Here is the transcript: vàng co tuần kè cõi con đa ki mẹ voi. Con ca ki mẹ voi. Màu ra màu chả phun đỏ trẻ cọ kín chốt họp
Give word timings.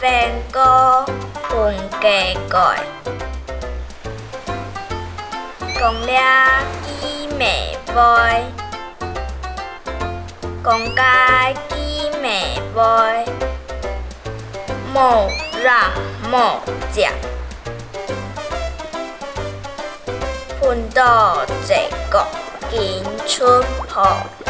vàng 0.00 0.42
co 0.52 1.06
tuần 1.50 1.78
kè 2.00 2.34
cõi 2.50 2.78
con 5.80 6.06
đa 6.06 6.64
ki 6.86 7.28
mẹ 7.38 7.76
voi. 7.94 8.44
Con 10.62 10.80
ca 10.96 11.52
ki 11.68 12.10
mẹ 12.22 12.58
voi. 12.74 13.24
Màu 14.94 15.30
ra 15.62 15.96
màu 16.30 16.60
chả 16.96 17.12
phun 20.60 20.76
đỏ 20.94 21.46
trẻ 21.68 21.90
cọ 22.10 22.26
kín 22.70 23.04
chốt 23.26 23.64
họp 23.88 24.45